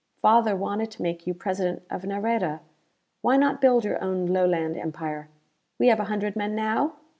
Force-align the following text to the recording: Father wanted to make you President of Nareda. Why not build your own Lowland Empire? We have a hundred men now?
Father 0.19 0.55
wanted 0.55 0.89
to 0.89 1.03
make 1.03 1.27
you 1.27 1.35
President 1.35 1.83
of 1.91 2.01
Nareda. 2.01 2.61
Why 3.21 3.37
not 3.37 3.61
build 3.61 3.85
your 3.85 4.03
own 4.03 4.25
Lowland 4.25 4.75
Empire? 4.75 5.29
We 5.77 5.89
have 5.89 5.99
a 5.99 6.05
hundred 6.05 6.35
men 6.35 6.55
now? 6.55 6.95